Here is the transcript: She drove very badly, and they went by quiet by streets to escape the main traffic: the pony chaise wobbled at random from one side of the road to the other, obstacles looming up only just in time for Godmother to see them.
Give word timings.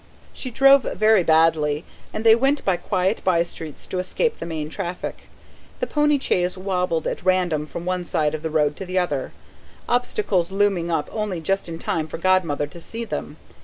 She 0.33 0.49
drove 0.49 0.81
very 0.81 1.21
badly, 1.21 1.85
and 2.11 2.23
they 2.23 2.33
went 2.33 2.65
by 2.65 2.75
quiet 2.75 3.23
by 3.23 3.43
streets 3.43 3.85
to 3.85 3.99
escape 3.99 4.39
the 4.39 4.47
main 4.47 4.67
traffic: 4.67 5.29
the 5.79 5.85
pony 5.85 6.17
chaise 6.17 6.57
wobbled 6.57 7.05
at 7.05 7.23
random 7.23 7.67
from 7.67 7.85
one 7.85 8.03
side 8.03 8.33
of 8.33 8.41
the 8.41 8.49
road 8.49 8.75
to 8.77 8.85
the 8.87 8.97
other, 8.97 9.31
obstacles 9.87 10.51
looming 10.51 10.89
up 10.89 11.07
only 11.13 11.39
just 11.39 11.69
in 11.69 11.77
time 11.77 12.07
for 12.07 12.17
Godmother 12.17 12.65
to 12.65 12.79
see 12.79 13.05
them. 13.05 13.37